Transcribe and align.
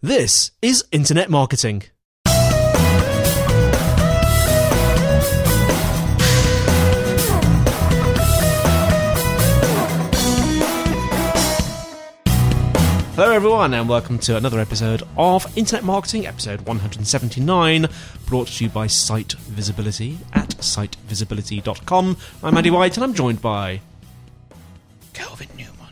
This 0.00 0.52
is 0.62 0.84
Internet 0.92 1.28
Marketing. 1.28 1.82
Hello, 13.16 13.32
everyone, 13.32 13.74
and 13.74 13.88
welcome 13.88 14.20
to 14.20 14.36
another 14.36 14.60
episode 14.60 15.02
of 15.16 15.44
Internet 15.58 15.82
Marketing, 15.82 16.28
episode 16.28 16.60
179, 16.60 17.88
brought 18.26 18.46
to 18.46 18.64
you 18.64 18.70
by 18.70 18.86
SiteVisibility 18.86 20.18
at 20.32 20.50
sitevisibility.com. 20.50 22.16
I'm 22.44 22.56
Andy 22.56 22.70
White, 22.70 22.96
and 22.96 23.02
I'm 23.02 23.14
joined 23.14 23.42
by. 23.42 23.80
Kelvin 25.12 25.48
Newman. 25.56 25.88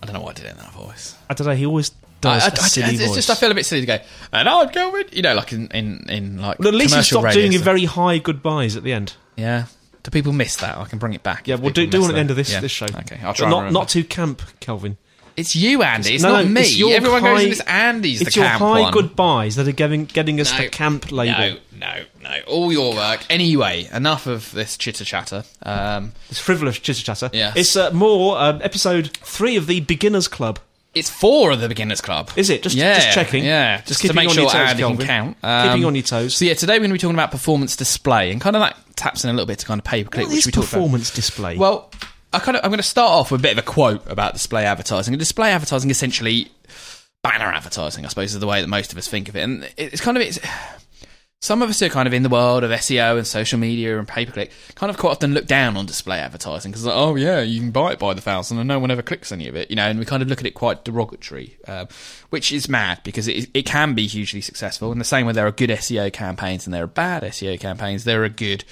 I 0.00 0.06
don't 0.06 0.14
know 0.14 0.20
why 0.20 0.30
I 0.30 0.34
did 0.34 0.44
it 0.44 0.52
in 0.52 0.58
that 0.58 0.70
voice. 0.70 1.16
I 1.28 1.34
don't 1.34 1.48
know, 1.48 1.56
he 1.56 1.66
always 1.66 1.90
does 2.20 2.42
I, 2.42 2.46
I, 2.46 2.50
silly 2.50 2.94
it's 2.94 3.04
voice. 3.06 3.14
just 3.16 3.30
I 3.30 3.34
feel 3.34 3.50
a 3.50 3.54
bit 3.54 3.66
silly 3.66 3.82
to 3.82 3.86
go. 3.86 3.98
And 4.32 4.48
I'm 4.48 4.68
Kelvin. 4.70 5.04
You 5.12 5.22
know, 5.22 5.34
like 5.34 5.52
in 5.52 5.68
in, 5.68 6.06
in 6.10 6.38
like 6.40 6.58
Well, 6.58 6.68
at 6.68 6.74
least 6.74 6.96
you 6.96 7.02
stopped 7.02 7.32
doing 7.32 7.52
your 7.52 7.62
very 7.62 7.84
high 7.84 8.18
goodbyes 8.18 8.76
at 8.76 8.82
the 8.82 8.92
end. 8.92 9.14
Yeah. 9.36 9.66
Do 10.02 10.10
people 10.10 10.32
miss 10.32 10.56
that? 10.56 10.76
I 10.78 10.84
can 10.84 10.98
bring 10.98 11.12
it 11.12 11.22
back. 11.22 11.46
Yeah, 11.48 11.56
we'll 11.56 11.72
do, 11.72 11.86
do 11.86 12.00
one 12.00 12.10
at 12.10 12.14
the 12.14 12.20
end 12.20 12.30
of 12.30 12.36
this 12.36 12.52
Yeah. 12.52 12.60
this 12.60 12.72
show. 12.72 12.86
Okay, 12.86 13.18
I'll 13.22 13.34
try. 13.34 13.48
Not 13.50 13.72
not 13.72 13.88
too 13.88 14.04
camp, 14.04 14.42
Kelvin. 14.60 14.96
It's 15.36 15.54
you, 15.54 15.84
Andy. 15.84 16.14
It's 16.14 16.24
No, 16.24 16.32
not 16.32 16.46
no, 16.46 16.50
me. 16.50 16.62
it's 16.62 16.80
Everyone 16.96 17.22
goes 17.22 17.36
high- 17.38 17.42
in 17.44 17.48
this 17.50 17.60
Andy's 17.60 18.20
It's 18.22 18.34
the 18.34 18.40
your 18.40 18.48
high 18.48 18.80
one. 18.80 18.92
goodbyes 18.92 19.54
that 19.54 19.68
are 19.68 19.72
getting 19.72 20.06
getting 20.06 20.40
us 20.40 20.50
No, 20.52 20.58
the 20.58 20.68
camp 20.68 21.12
label. 21.12 21.38
No, 21.38 21.56
no, 21.78 22.04
no. 22.24 22.38
All 22.48 22.72
your 22.72 22.92
work. 22.94 23.24
Anyway, 23.30 23.88
enough 23.92 24.26
of 24.26 24.50
this 24.50 24.76
chitter 24.76 25.04
chatter. 25.04 25.44
Um, 25.62 26.10
It's 26.28 26.40
frivolous 26.40 26.80
chitter 26.80 27.02
chatter. 27.04 27.30
Yeah. 27.32 27.52
It's 27.54 27.76
uh, 27.76 27.92
more 27.92 28.36
um, 28.40 28.60
episode 28.64 29.16
three 29.18 29.54
of 29.54 29.68
the 29.68 29.78
Beginners 29.78 30.26
Club. 30.26 30.58
It's 30.94 31.10
four 31.10 31.50
of 31.50 31.60
the 31.60 31.68
beginners 31.68 32.00
club. 32.00 32.30
Is 32.36 32.50
it? 32.50 32.62
Just 32.62 32.76
yeah, 32.76 32.94
just 32.94 33.12
checking. 33.12 33.44
Yeah, 33.44 33.82
just, 33.82 34.00
to 34.00 34.08
keeping 34.08 34.16
make 34.16 34.28
on 34.28 34.34
sure 34.34 34.44
your 34.44 34.52
toes, 34.52 34.72
Kelvin. 34.74 34.96
can 34.98 35.06
count. 35.06 35.36
keeping 35.36 35.82
Um, 35.82 35.86
on 35.86 35.94
your 35.94 36.02
toes. 36.02 36.36
So 36.36 36.44
yeah, 36.44 36.54
today 36.54 36.74
we're 36.74 36.80
going 36.80 36.90
to 36.90 36.94
be 36.94 36.98
talking 36.98 37.14
about 37.14 37.30
performance 37.30 37.76
display, 37.76 38.30
and 38.32 38.40
kind 38.40 38.56
of 38.56 38.60
that 38.60 38.76
taps 38.96 39.24
in 39.24 39.30
a 39.30 39.32
little 39.32 39.46
bit 39.46 39.60
to 39.60 39.66
kind 39.66 39.80
of 39.80 39.84
per 39.84 39.98
what 39.98 40.14
which 40.28 40.46
we 40.46 40.52
performance 40.52 41.10
display? 41.10 41.56
Well, 41.56 41.90
I 42.32 42.38
kind 42.40 42.56
of 42.56 42.64
I'm 42.64 42.70
going 42.70 42.78
to 42.78 42.82
start 42.82 43.10
off 43.10 43.30
with 43.30 43.40
a 43.40 43.42
bit 43.42 43.52
of 43.52 43.58
a 43.58 43.62
quote 43.62 44.10
about 44.10 44.34
display 44.34 44.64
advertising. 44.64 45.14
And 45.14 45.18
display 45.18 45.50
advertising 45.50 45.90
essentially 45.90 46.50
banner 47.22 47.46
advertising, 47.46 48.04
I 48.04 48.08
suppose, 48.08 48.34
is 48.34 48.40
the 48.40 48.46
way 48.46 48.60
that 48.60 48.68
most 48.68 48.92
of 48.92 48.98
us 48.98 49.08
think 49.08 49.28
of 49.28 49.36
it. 49.36 49.40
And 49.40 49.68
it's 49.76 50.00
kind 50.00 50.16
of 50.16 50.22
it's 50.22 50.38
some 51.40 51.62
of 51.62 51.70
us 51.70 51.80
are 51.82 51.88
kind 51.88 52.08
of 52.08 52.12
in 52.12 52.24
the 52.24 52.28
world 52.28 52.64
of 52.64 52.70
SEO 52.72 53.16
and 53.16 53.26
social 53.26 53.60
media 53.60 53.96
and 53.96 54.08
pay 54.08 54.26
per 54.26 54.32
click, 54.32 54.50
kind 54.74 54.90
of 54.90 54.98
quite 54.98 55.12
often 55.12 55.34
look 55.34 55.46
down 55.46 55.76
on 55.76 55.86
display 55.86 56.18
advertising 56.18 56.72
because 56.72 56.84
like, 56.84 56.96
oh 56.96 57.14
yeah, 57.14 57.40
you 57.40 57.60
can 57.60 57.70
buy 57.70 57.92
it 57.92 57.98
by 58.00 58.12
the 58.12 58.20
thousand 58.20 58.58
and 58.58 58.66
no 58.66 58.80
one 58.80 58.90
ever 58.90 59.02
clicks 59.02 59.30
any 59.30 59.46
of 59.46 59.54
it, 59.54 59.70
you 59.70 59.76
know. 59.76 59.86
And 59.86 60.00
we 60.00 60.04
kind 60.04 60.20
of 60.20 60.28
look 60.28 60.40
at 60.40 60.46
it 60.46 60.54
quite 60.54 60.84
derogatory, 60.84 61.56
um, 61.68 61.86
which 62.30 62.50
is 62.50 62.68
mad 62.68 63.00
because 63.04 63.28
it, 63.28 63.48
it 63.54 63.66
can 63.66 63.94
be 63.94 64.08
hugely 64.08 64.40
successful. 64.40 64.90
In 64.90 64.98
the 64.98 65.04
same 65.04 65.26
way, 65.26 65.32
there 65.32 65.46
are 65.46 65.52
good 65.52 65.70
SEO 65.70 66.12
campaigns 66.12 66.66
and 66.66 66.74
there 66.74 66.84
are 66.84 66.88
bad 66.88 67.22
SEO 67.22 67.60
campaigns. 67.60 68.02
There 68.02 68.24
are 68.24 68.28
good 68.28 68.64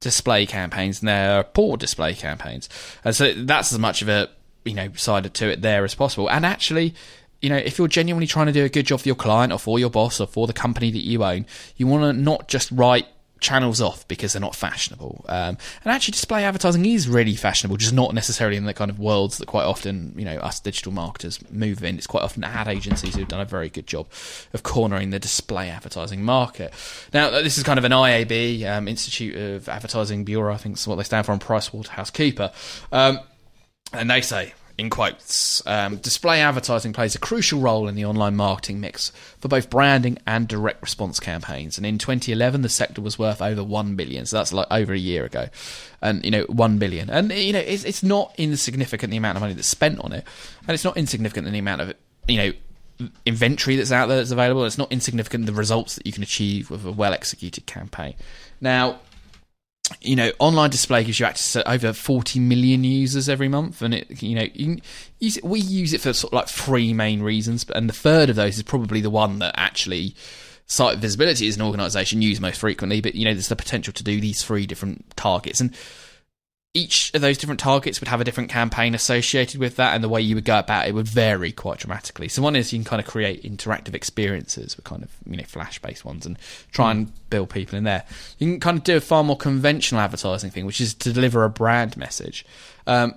display 0.00 0.46
campaigns 0.46 1.00
and 1.00 1.08
there 1.08 1.38
are 1.38 1.44
poor 1.44 1.76
display 1.76 2.14
campaigns. 2.14 2.70
And 3.04 3.14
so 3.14 3.34
that's 3.34 3.70
as 3.70 3.78
much 3.78 4.00
of 4.00 4.08
a, 4.08 4.30
you 4.64 4.74
know, 4.74 4.90
side 4.94 5.32
to 5.34 5.50
it 5.50 5.60
there 5.60 5.84
as 5.84 5.94
possible. 5.94 6.30
And 6.30 6.46
actually, 6.46 6.94
you 7.40 7.48
know, 7.48 7.56
if 7.56 7.78
you're 7.78 7.88
genuinely 7.88 8.26
trying 8.26 8.46
to 8.46 8.52
do 8.52 8.64
a 8.64 8.68
good 8.68 8.86
job 8.86 9.00
for 9.00 9.08
your 9.08 9.16
client 9.16 9.52
or 9.52 9.58
for 9.58 9.78
your 9.78 9.90
boss 9.90 10.20
or 10.20 10.26
for 10.26 10.46
the 10.46 10.52
company 10.52 10.90
that 10.90 11.04
you 11.04 11.22
own, 11.24 11.46
you 11.76 11.86
want 11.86 12.02
to 12.02 12.20
not 12.20 12.48
just 12.48 12.70
write 12.72 13.06
channels 13.40 13.80
off 13.80 14.06
because 14.08 14.32
they're 14.32 14.40
not 14.40 14.54
fashionable. 14.54 15.24
Um, 15.28 15.56
and 15.84 15.92
actually, 15.92 16.12
display 16.12 16.44
advertising 16.44 16.84
is 16.84 17.08
really 17.08 17.34
fashionable, 17.36 17.76
just 17.76 17.92
not 17.92 18.14
necessarily 18.14 18.56
in 18.56 18.64
the 18.64 18.74
kind 18.74 18.90
of 18.90 18.98
worlds 18.98 19.38
that 19.38 19.46
quite 19.46 19.64
often, 19.64 20.14
you 20.16 20.24
know, 20.24 20.36
us 20.38 20.60
digital 20.60 20.92
marketers 20.92 21.38
move 21.50 21.82
in. 21.84 21.96
It's 21.96 22.06
quite 22.06 22.22
often 22.22 22.44
ad 22.44 22.68
agencies 22.68 23.14
who've 23.14 23.28
done 23.28 23.40
a 23.40 23.44
very 23.44 23.68
good 23.68 23.86
job 23.86 24.08
of 24.52 24.62
cornering 24.62 25.10
the 25.10 25.18
display 25.18 25.68
advertising 25.68 26.24
market. 26.24 26.72
Now, 27.12 27.30
this 27.30 27.58
is 27.58 27.64
kind 27.64 27.78
of 27.78 27.84
an 27.84 27.92
IAB, 27.92 28.64
um, 28.64 28.88
Institute 28.88 29.36
of 29.36 29.68
Advertising 29.68 30.24
Bureau, 30.24 30.52
I 30.52 30.56
think 30.56 30.76
is 30.76 30.88
what 30.88 30.96
they 30.96 31.04
stand 31.04 31.26
for, 31.26 31.32
and 31.32 31.40
PricewaterhouseCooper. 31.40 32.52
Um, 32.92 33.20
and 33.92 34.10
they 34.10 34.20
say, 34.20 34.54
in 34.78 34.90
quotes, 34.90 35.60
um, 35.66 35.96
display 35.96 36.40
advertising 36.40 36.92
plays 36.92 37.16
a 37.16 37.18
crucial 37.18 37.58
role 37.58 37.88
in 37.88 37.96
the 37.96 38.04
online 38.04 38.36
marketing 38.36 38.78
mix 38.78 39.10
for 39.40 39.48
both 39.48 39.68
branding 39.68 40.18
and 40.24 40.46
direct 40.46 40.80
response 40.80 41.18
campaigns. 41.18 41.76
And 41.76 41.84
in 41.84 41.98
2011, 41.98 42.62
the 42.62 42.68
sector 42.68 43.02
was 43.02 43.18
worth 43.18 43.42
over 43.42 43.64
1 43.64 43.96
billion. 43.96 44.24
So 44.24 44.36
that's 44.36 44.52
like 44.52 44.68
over 44.70 44.92
a 44.92 44.98
year 44.98 45.24
ago. 45.24 45.48
And, 46.00 46.24
you 46.24 46.30
know, 46.30 46.44
1 46.44 46.78
billion. 46.78 47.10
And, 47.10 47.32
you 47.32 47.52
know, 47.52 47.58
it's, 47.58 47.82
it's 47.82 48.04
not 48.04 48.32
insignificant 48.38 49.10
the 49.10 49.16
amount 49.16 49.36
of 49.36 49.40
money 49.40 49.54
that's 49.54 49.66
spent 49.66 49.98
on 49.98 50.12
it. 50.12 50.24
And 50.60 50.70
it's 50.70 50.84
not 50.84 50.96
insignificant 50.96 51.50
the 51.50 51.58
amount 51.58 51.80
of, 51.80 51.94
you 52.28 52.36
know, 52.36 52.52
inventory 53.26 53.74
that's 53.74 53.90
out 53.90 54.06
there 54.06 54.18
that's 54.18 54.30
available. 54.30 54.64
It's 54.64 54.78
not 54.78 54.92
insignificant 54.92 55.46
the 55.46 55.52
results 55.52 55.96
that 55.96 56.06
you 56.06 56.12
can 56.12 56.22
achieve 56.22 56.70
with 56.70 56.86
a 56.86 56.92
well 56.92 57.12
executed 57.12 57.66
campaign. 57.66 58.14
Now, 58.60 59.00
you 60.00 60.16
know, 60.16 60.32
online 60.38 60.70
display 60.70 61.04
gives 61.04 61.18
you 61.20 61.26
access 61.26 61.52
to 61.54 61.70
over 61.70 61.92
40 61.92 62.40
million 62.40 62.84
users 62.84 63.28
every 63.28 63.48
month, 63.48 63.82
and 63.82 63.94
it, 63.94 64.22
you 64.22 64.34
know, 64.34 64.46
you 64.54 64.78
use 65.18 65.36
it, 65.36 65.44
we 65.44 65.60
use 65.60 65.92
it 65.92 66.00
for 66.00 66.12
sort 66.12 66.32
of 66.32 66.36
like 66.36 66.48
three 66.48 66.92
main 66.92 67.22
reasons, 67.22 67.64
and 67.74 67.88
the 67.88 67.94
third 67.94 68.30
of 68.30 68.36
those 68.36 68.56
is 68.56 68.62
probably 68.62 69.00
the 69.00 69.10
one 69.10 69.38
that 69.38 69.54
actually 69.56 70.14
site 70.66 70.98
visibility 70.98 71.48
as 71.48 71.56
an 71.56 71.62
organisation 71.62 72.20
use 72.20 72.40
most 72.40 72.60
frequently. 72.60 73.00
But 73.00 73.14
you 73.14 73.24
know, 73.24 73.32
there's 73.32 73.48
the 73.48 73.56
potential 73.56 73.92
to 73.94 74.04
do 74.04 74.20
these 74.20 74.42
three 74.42 74.66
different 74.66 75.16
targets, 75.16 75.60
and 75.60 75.74
each 76.74 77.12
of 77.14 77.20
those 77.20 77.38
different 77.38 77.60
targets 77.60 78.00
would 78.00 78.08
have 78.08 78.20
a 78.20 78.24
different 78.24 78.50
campaign 78.50 78.94
associated 78.94 79.58
with 79.58 79.76
that, 79.76 79.94
and 79.94 80.04
the 80.04 80.08
way 80.08 80.20
you 80.20 80.34
would 80.34 80.44
go 80.44 80.58
about 80.58 80.86
it 80.86 80.94
would 80.94 81.08
vary 81.08 81.50
quite 81.50 81.78
dramatically. 81.78 82.28
So 82.28 82.42
one 82.42 82.56
is 82.56 82.72
you 82.72 82.78
can 82.78 82.84
kind 82.84 83.00
of 83.00 83.06
create 83.06 83.42
interactive 83.42 83.94
experiences 83.94 84.76
with 84.76 84.84
kind 84.84 85.02
of 85.02 85.10
you 85.26 85.36
know 85.36 85.44
flash 85.44 85.78
based 85.80 86.04
ones 86.04 86.26
and 86.26 86.38
try 86.70 86.90
and 86.90 87.12
build 87.30 87.50
people 87.50 87.78
in 87.78 87.84
there. 87.84 88.04
You 88.38 88.52
can 88.52 88.60
kind 88.60 88.78
of 88.78 88.84
do 88.84 88.96
a 88.96 89.00
far 89.00 89.24
more 89.24 89.36
conventional 89.36 90.00
advertising 90.00 90.50
thing, 90.50 90.66
which 90.66 90.80
is 90.80 90.94
to 90.94 91.12
deliver 91.12 91.44
a 91.44 91.50
brand 91.50 91.96
message. 91.96 92.44
Um, 92.86 93.14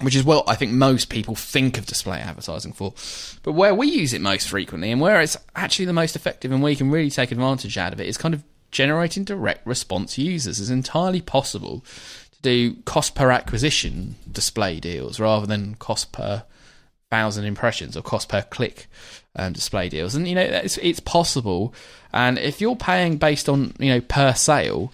which 0.00 0.14
is 0.14 0.22
what 0.22 0.48
I 0.48 0.54
think 0.54 0.70
most 0.70 1.08
people 1.08 1.34
think 1.34 1.76
of 1.76 1.84
display 1.86 2.20
advertising 2.20 2.72
for. 2.72 2.94
But 3.42 3.52
where 3.52 3.74
we 3.74 3.88
use 3.88 4.12
it 4.12 4.20
most 4.20 4.48
frequently 4.48 4.92
and 4.92 5.00
where 5.00 5.20
it's 5.20 5.36
actually 5.56 5.86
the 5.86 5.92
most 5.92 6.14
effective 6.14 6.52
and 6.52 6.62
we 6.62 6.76
can 6.76 6.88
really 6.88 7.10
take 7.10 7.32
advantage 7.32 7.76
out 7.76 7.92
of 7.92 8.00
it 8.00 8.06
is 8.06 8.16
kind 8.16 8.32
of 8.32 8.44
generating 8.70 9.24
direct 9.24 9.66
response 9.66 10.16
users. 10.16 10.60
It's 10.60 10.70
entirely 10.70 11.20
possible 11.20 11.84
to 12.42 12.70
do 12.70 12.74
cost 12.84 13.14
per 13.14 13.30
acquisition 13.30 14.16
display 14.30 14.80
deals 14.80 15.20
rather 15.20 15.46
than 15.46 15.74
cost 15.76 16.12
per 16.12 16.44
thousand 17.10 17.44
impressions 17.44 17.96
or 17.96 18.02
cost 18.02 18.28
per 18.28 18.42
click 18.42 18.86
um, 19.36 19.52
display 19.52 19.88
deals. 19.88 20.14
And 20.14 20.26
you 20.28 20.34
know 20.34 20.42
it's 20.42 20.78
it's 20.78 21.00
possible. 21.00 21.74
And 22.12 22.38
if 22.38 22.60
you're 22.60 22.76
paying 22.76 23.18
based 23.18 23.48
on 23.48 23.74
you 23.78 23.92
know 23.92 24.00
per 24.00 24.34
sale, 24.34 24.92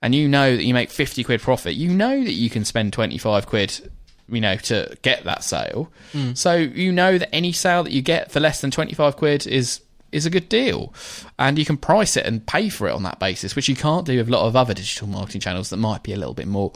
and 0.00 0.14
you 0.14 0.28
know 0.28 0.56
that 0.56 0.64
you 0.64 0.74
make 0.74 0.90
fifty 0.90 1.24
quid 1.24 1.40
profit, 1.40 1.74
you 1.74 1.88
know 1.88 2.22
that 2.22 2.32
you 2.32 2.50
can 2.50 2.64
spend 2.64 2.92
twenty 2.92 3.18
five 3.18 3.46
quid. 3.46 3.90
You 4.28 4.40
know, 4.40 4.56
to 4.56 4.96
get 5.02 5.24
that 5.24 5.44
sale, 5.44 5.92
so 6.34 6.54
you 6.54 6.90
know 6.90 7.18
that 7.18 7.34
any 7.34 7.52
sale 7.52 7.82
that 7.82 7.92
you 7.92 8.00
get 8.00 8.30
for 8.30 8.40
less 8.40 8.62
than 8.62 8.70
twenty 8.70 8.94
five 8.94 9.16
quid 9.16 9.46
is 9.46 9.80
is 10.12 10.26
a 10.26 10.30
good 10.30 10.48
deal, 10.48 10.92
and 11.38 11.58
you 11.58 11.64
can 11.64 11.76
price 11.76 12.16
it 12.16 12.26
and 12.26 12.46
pay 12.46 12.68
for 12.68 12.86
it 12.88 12.92
on 12.92 13.02
that 13.02 13.18
basis, 13.18 13.56
which 13.56 13.68
you 13.68 13.74
can't 13.74 14.06
do 14.06 14.16
with 14.18 14.28
a 14.28 14.30
lot 14.30 14.46
of 14.46 14.54
other 14.54 14.74
digital 14.74 15.08
marketing 15.08 15.40
channels 15.40 15.70
that 15.70 15.78
might 15.78 16.02
be 16.02 16.12
a 16.12 16.16
little 16.16 16.34
bit 16.34 16.46
more 16.46 16.72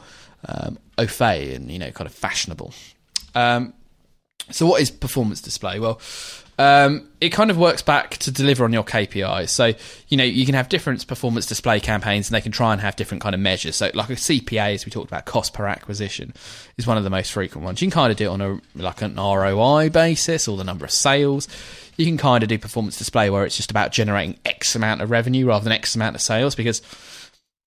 um, 0.47 0.77
au 0.97 1.07
fait 1.07 1.53
and 1.53 1.71
you 1.71 1.79
know 1.79 1.91
kind 1.91 2.07
of 2.07 2.13
fashionable. 2.13 2.73
Um, 3.35 3.73
So, 4.51 4.65
what 4.65 4.81
is 4.81 4.91
performance 4.91 5.41
display? 5.41 5.79
Well, 5.79 5.99
um, 6.59 7.07
it 7.21 7.29
kind 7.29 7.51
of 7.51 7.57
works 7.57 7.83
back 7.83 8.17
to 8.17 8.31
deliver 8.31 8.63
on 8.63 8.73
your 8.73 8.83
KPIs. 8.83 9.49
So, 9.49 9.73
you 10.07 10.17
know, 10.17 10.23
you 10.23 10.43
can 10.45 10.55
have 10.55 10.69
different 10.69 11.05
performance 11.05 11.45
display 11.45 11.79
campaigns 11.79 12.29
and 12.29 12.35
they 12.35 12.41
can 12.41 12.51
try 12.51 12.71
and 12.71 12.81
have 12.81 12.95
different 12.95 13.21
kind 13.21 13.35
of 13.35 13.41
measures. 13.41 13.75
So, 13.75 13.91
like 13.93 14.09
a 14.09 14.13
CPA, 14.13 14.73
as 14.73 14.85
we 14.85 14.91
talked 14.91 15.09
about, 15.09 15.25
cost 15.25 15.53
per 15.53 15.67
acquisition 15.67 16.33
is 16.77 16.87
one 16.87 16.97
of 16.97 17.03
the 17.03 17.09
most 17.09 17.31
frequent 17.31 17.63
ones. 17.63 17.81
You 17.81 17.87
can 17.87 17.93
kind 17.93 18.11
of 18.11 18.17
do 18.17 18.25
it 18.25 18.29
on 18.29 18.41
a 18.41 18.59
like 18.75 19.01
an 19.01 19.15
ROI 19.15 19.89
basis 19.89 20.47
or 20.47 20.57
the 20.57 20.63
number 20.63 20.85
of 20.85 20.91
sales. 20.91 21.47
You 21.95 22.05
can 22.05 22.17
kind 22.17 22.43
of 22.43 22.49
do 22.49 22.57
performance 22.57 22.97
display 22.97 23.29
where 23.29 23.45
it's 23.45 23.57
just 23.57 23.71
about 23.71 23.91
generating 23.91 24.37
X 24.45 24.75
amount 24.75 25.01
of 25.01 25.11
revenue 25.11 25.47
rather 25.47 25.63
than 25.63 25.73
X 25.73 25.95
amount 25.95 26.15
of 26.15 26.21
sales 26.21 26.55
because 26.55 26.81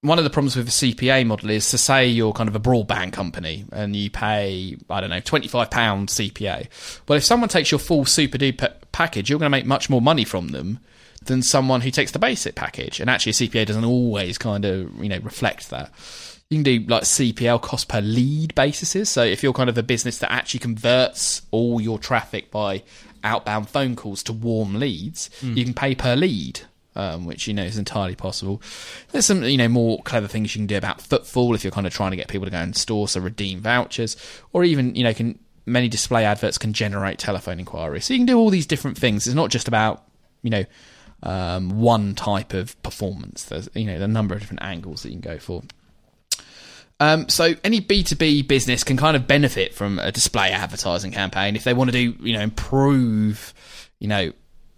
one 0.03 0.17
of 0.17 0.25
the 0.25 0.31
problems 0.31 0.57
with 0.57 0.67
a 0.67 0.71
CPA 0.71 1.27
model 1.27 1.51
is 1.51 1.71
to 1.71 1.79
say 1.79 2.07
you're 2.07 2.33
kind 2.33 2.49
of 2.49 2.57
a 2.57 2.61
broadband 2.61 3.13
company 3.13 3.67
and 3.71 3.95
you 3.95 4.11
pay, 4.11 4.77
I 4.89 5.01
don't 5.01 5.11
know, 5.11 5.21
£25 5.21 5.69
CPA. 5.69 7.01
Well, 7.07 7.19
if 7.19 7.25
someone 7.25 7.51
takes 7.51 7.71
your 7.71 7.79
full 7.79 8.07
super 8.07 8.39
duper 8.39 8.73
package, 8.93 9.29
you're 9.29 9.39
going 9.39 9.51
to 9.53 9.57
make 9.57 9.67
much 9.67 9.91
more 9.91 10.01
money 10.01 10.25
from 10.25 10.49
them 10.49 10.79
than 11.25 11.43
someone 11.43 11.83
who 11.83 11.91
takes 11.91 12.13
the 12.13 12.19
basic 12.19 12.55
package. 12.55 12.99
And 12.99 13.11
actually, 13.11 13.31
a 13.31 13.35
CPA 13.35 13.67
doesn't 13.67 13.85
always 13.85 14.39
kind 14.39 14.65
of, 14.65 15.03
you 15.03 15.11
know, 15.11 15.19
reflect 15.19 15.69
that. 15.69 15.93
You 16.49 16.57
can 16.57 16.65
do 16.65 16.87
like 16.89 17.03
CPL 17.03 17.61
cost 17.61 17.89
per 17.89 18.01
lead 18.01 18.55
basis. 18.55 19.11
So 19.11 19.23
if 19.23 19.43
you're 19.43 19.53
kind 19.53 19.69
of 19.69 19.77
a 19.77 19.83
business 19.83 20.19
that 20.19 20.33
actually 20.33 20.61
converts 20.61 21.43
all 21.51 21.79
your 21.79 21.99
traffic 21.99 22.51
by 22.51 22.83
outbound 23.23 23.69
phone 23.69 23.97
calls 23.97 24.23
to 24.25 24.33
warm 24.33 24.81
leads, 24.81 25.29
mm. 25.43 25.57
you 25.57 25.65
can 25.65 25.75
pay 25.75 25.95
per 25.95 26.17
lead 26.17 26.63
um, 26.97 27.25
which 27.25 27.47
you 27.47 27.55
know 27.55 27.65
is 27.65 27.79
entirely 27.79 28.17
possible. 28.17 28.61
There's 29.11 29.27
some 29.27 29.45
you 29.45 29.57
know 29.57 29.69
more 29.69 30.03
clever 30.03 30.27
things 30.27 30.55
you 30.55 30.61
can 30.61 30.67
do 30.67 30.77
about 30.77 31.01
footfall 31.01 31.55
if 31.55 31.65
you're 31.65 31.71
kind 31.71 31.87
of 31.87 31.93
trying 31.93 32.11
to 32.11 32.17
get 32.17 32.29
people 32.29 32.47
to 32.47 32.51
go 32.51 32.59
and 32.59 32.77
store, 32.77 33.09
so 33.09 33.21
redeem 33.21 33.61
vouchers, 33.61 34.17
or 34.53 34.65
even 34.65 34.95
you 34.95 35.05
know 35.05 35.15
can 35.15 35.39
many 35.67 35.89
display 35.89 36.25
adverts 36.25 36.59
can 36.59 36.73
generate 36.73 37.19
telephone 37.19 37.59
inquiries. 37.59 38.07
So 38.07 38.15
you 38.15 38.21
can 38.21 38.27
do 38.27 38.39
all 38.39 38.51
these 38.51 38.67
different 38.67 38.99
things. 38.99 39.27
It's 39.27 39.37
not 39.37 39.51
just 39.51 39.69
about 39.69 40.05
you 40.43 40.51
know 40.51 40.65
um, 41.23 41.81
one 41.81 42.15
type 42.15 42.55
of 42.55 42.81
performance. 42.83 43.45
There's 43.45 43.69
you 43.75 43.87
know 43.87 44.03
a 44.03 44.09
number 44.09 44.35
of 44.35 44.41
different 44.41 44.63
angles 44.63 45.03
that 45.03 45.11
you 45.11 45.21
can 45.21 45.33
go 45.33 45.39
for. 45.39 45.63
Um, 47.01 47.31
so 47.31 47.55
any 47.65 47.81
B2B 47.81 48.47
business 48.47 48.85
can 48.85 48.99
kind 48.99 49.17
of 49.17 49.27
benefit 49.27 49.73
from 49.75 49.99
a 49.99 50.13
display 50.13 50.51
advertising 50.51 51.13
campaign 51.13 51.57
if 51.57 51.65
they 51.65 51.73
want 51.73 51.91
to 51.91 51.93
do, 51.93 52.15
you 52.23 52.35
know, 52.35 52.43
improve, 52.43 53.55
you 53.99 54.07
know, 54.07 54.33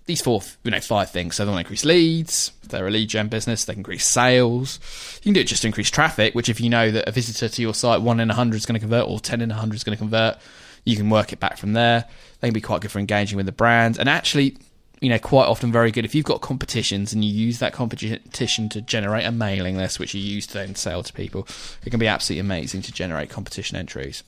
these 0.07 0.21
four, 0.21 0.43
you 0.65 0.71
know, 0.71 0.81
five 0.81 1.11
things. 1.11 1.37
So 1.37 1.45
they 1.45 1.51
want 1.51 1.59
to 1.59 1.67
increase 1.67 1.85
leads. 1.85 2.53
If 2.63 2.71
they're 2.71 2.87
a 2.87 2.91
lead 2.91 3.09
gen 3.09 3.29
business, 3.29 3.65
they 3.65 3.73
can 3.73 3.81
increase 3.81 4.07
sales. 4.07 4.79
You 5.17 5.29
can 5.29 5.33
do 5.35 5.41
it 5.41 5.47
just 5.47 5.63
to 5.63 5.69
increase 5.69 5.91
traffic, 5.91 6.35
which 6.35 6.49
if 6.49 6.61
you 6.61 6.69
know 6.69 6.91
that 6.91 7.09
a 7.09 7.13
visitor 7.13 7.49
to 7.49 7.63
your 7.63 7.75
site, 7.75 8.03
one 8.03 8.21
in 8.21 8.31
a 8.31 8.35
hundred 8.35 8.57
is 8.57 8.67
going 8.67 8.75
to 8.75 8.81
convert 8.81 9.09
or 9.09 9.21
10 9.21 9.41
in 9.41 9.51
a 9.51 9.55
hundred 9.55 9.77
is 9.77 9.85
going 9.85 9.97
to 9.97 10.01
convert, 10.01 10.39
you 10.85 10.97
can 10.97 11.11
work 11.11 11.33
it 11.33 11.41
back 11.41 11.57
from 11.57 11.73
there. 11.73 12.05
They 12.41 12.49
can 12.49 12.55
be 12.55 12.61
quite 12.61 12.81
good 12.81 12.91
for 12.91 12.99
engaging 12.99 13.37
with 13.37 13.47
the 13.47 13.53
brand. 13.53 13.99
And 13.99 14.09
actually, 14.09 14.57
you 15.01 15.09
know, 15.09 15.19
quite 15.19 15.47
often 15.47 15.71
very 15.71 15.91
good 15.91 16.05
if 16.05 16.15
you've 16.15 16.25
got 16.25 16.41
competitions 16.41 17.13
and 17.13 17.25
you 17.25 17.33
use 17.33 17.59
that 17.61 17.73
competition 17.73 18.69
to 18.71 18.81
generate 18.81 19.25
a 19.25 19.33
mailing 19.33 19.77
list, 19.77 19.99
which 19.99 20.15
you 20.15 20.21
use 20.21 20.47
to 20.49 20.55
then 20.55 20.75
sell 20.75 21.03
to 21.03 21.13
people. 21.13 21.47
It 21.85 21.91
can 21.91 22.01
be 22.01 22.09
absolutely 22.09 22.41
amazing 22.41 22.83
to 22.83 22.93
generate 22.93 23.31
competition 23.31 23.77
entries. 23.77 24.25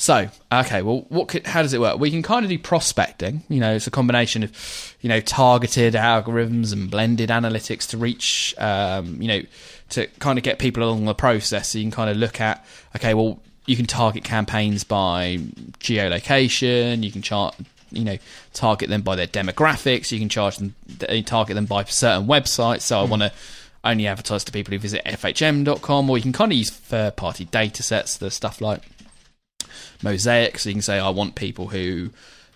So, 0.00 0.30
okay, 0.50 0.80
well, 0.80 1.04
what 1.10 1.28
could, 1.28 1.46
how 1.46 1.60
does 1.60 1.74
it 1.74 1.80
work? 1.80 1.98
We 1.98 2.10
can 2.10 2.22
kind 2.22 2.42
of 2.42 2.48
do 2.48 2.58
prospecting. 2.58 3.42
You 3.50 3.60
know, 3.60 3.74
it's 3.74 3.86
a 3.86 3.90
combination 3.90 4.42
of, 4.42 4.96
you 5.02 5.10
know, 5.10 5.20
targeted 5.20 5.92
algorithms 5.92 6.72
and 6.72 6.90
blended 6.90 7.28
analytics 7.28 7.86
to 7.90 7.98
reach, 7.98 8.54
um, 8.56 9.20
you 9.20 9.28
know, 9.28 9.42
to 9.90 10.06
kind 10.18 10.38
of 10.38 10.42
get 10.42 10.58
people 10.58 10.82
along 10.82 11.04
the 11.04 11.12
process. 11.12 11.68
So 11.68 11.78
you 11.78 11.84
can 11.84 11.90
kind 11.90 12.08
of 12.08 12.16
look 12.16 12.40
at, 12.40 12.64
okay, 12.96 13.12
well, 13.12 13.40
you 13.66 13.76
can 13.76 13.84
target 13.84 14.24
campaigns 14.24 14.84
by 14.84 15.36
geolocation. 15.80 17.02
You 17.02 17.12
can 17.12 17.20
chart, 17.20 17.54
you 17.90 18.04
know, 18.04 18.16
target 18.54 18.88
them 18.88 19.02
by 19.02 19.16
their 19.16 19.26
demographics. 19.26 20.10
You 20.10 20.18
can 20.18 20.30
charge 20.30 20.56
them, 20.56 20.74
target 21.26 21.56
them 21.56 21.66
by 21.66 21.84
certain 21.84 22.26
websites. 22.26 22.80
So 22.80 23.00
I 23.00 23.04
hmm. 23.04 23.10
want 23.10 23.22
to 23.24 23.32
only 23.84 24.06
advertise 24.06 24.44
to 24.44 24.52
people 24.52 24.72
who 24.72 24.78
visit 24.78 25.04
fhm.com, 25.04 26.08
or 26.08 26.16
you 26.16 26.22
can 26.22 26.32
kind 26.32 26.52
of 26.52 26.56
use 26.56 26.70
third 26.70 27.16
party 27.16 27.44
data 27.44 27.82
sets, 27.82 28.16
the 28.16 28.30
stuff 28.30 28.62
like 28.62 28.80
mosaic. 30.02 30.58
So 30.58 30.68
you 30.68 30.74
can 30.74 30.82
say, 30.82 30.98
I 30.98 31.10
want 31.10 31.34
people 31.34 31.68
who, 31.68 32.10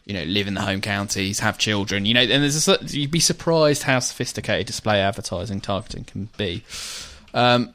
you 0.04 0.14
know, 0.14 0.24
live 0.24 0.46
in 0.46 0.54
the 0.54 0.62
home 0.62 0.80
counties, 0.80 1.40
have 1.40 1.58
children. 1.58 2.06
You 2.06 2.14
know, 2.14 2.20
and 2.20 2.42
there's 2.42 2.68
a, 2.68 2.78
you'd 2.86 3.10
be 3.10 3.20
surprised 3.20 3.84
how 3.84 3.98
sophisticated 3.98 4.66
display 4.66 5.00
advertising 5.00 5.60
targeting 5.60 6.04
can 6.04 6.28
be. 6.36 6.62
Um, 7.32 7.74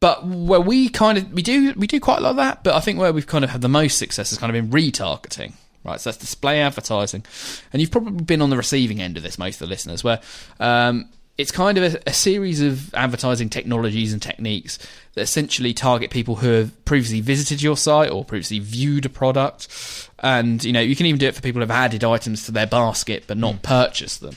but 0.00 0.26
where 0.26 0.60
we 0.60 0.90
kind 0.90 1.16
of 1.16 1.32
we 1.32 1.40
do 1.42 1.72
we 1.76 1.86
do 1.86 1.98
quite 1.98 2.18
a 2.18 2.20
lot 2.20 2.30
of 2.30 2.36
that. 2.36 2.62
But 2.62 2.74
I 2.74 2.80
think 2.80 2.98
where 2.98 3.12
we've 3.12 3.26
kind 3.26 3.44
of 3.44 3.50
had 3.50 3.62
the 3.62 3.68
most 3.68 3.98
success 3.98 4.30
has 4.30 4.38
kind 4.38 4.54
of 4.54 4.70
been 4.70 4.70
retargeting. 4.70 5.54
Right, 5.82 6.00
so 6.00 6.08
that's 6.08 6.18
display 6.18 6.60
advertising, 6.62 7.26
and 7.70 7.80
you've 7.80 7.90
probably 7.90 8.24
been 8.24 8.40
on 8.40 8.48
the 8.48 8.56
receiving 8.56 9.02
end 9.02 9.18
of 9.18 9.22
this, 9.22 9.38
most 9.38 9.56
of 9.56 9.66
the 9.66 9.70
listeners, 9.70 10.02
where 10.02 10.18
um, 10.58 11.10
it's 11.36 11.50
kind 11.50 11.78
of 11.78 11.94
a, 11.94 12.00
a, 12.06 12.12
series 12.12 12.60
of 12.60 12.94
advertising 12.94 13.48
technologies 13.48 14.12
and 14.12 14.22
techniques 14.22 14.78
that 15.14 15.22
essentially 15.22 15.74
target 15.74 16.10
people 16.10 16.36
who 16.36 16.48
have 16.48 16.84
previously 16.84 17.20
visited 17.20 17.60
your 17.60 17.76
site 17.76 18.10
or 18.10 18.24
previously 18.24 18.60
viewed 18.60 19.04
a 19.04 19.08
product. 19.08 20.08
And, 20.20 20.62
you 20.62 20.72
know, 20.72 20.80
you 20.80 20.94
can 20.94 21.06
even 21.06 21.18
do 21.18 21.26
it 21.26 21.34
for 21.34 21.42
people 21.42 21.58
who 21.60 21.66
have 21.66 21.70
added 21.70 22.04
items 22.04 22.44
to 22.46 22.52
their 22.52 22.66
basket 22.66 23.24
but 23.26 23.36
not 23.36 23.56
mm. 23.56 23.62
purchased 23.62 24.20
them. 24.20 24.36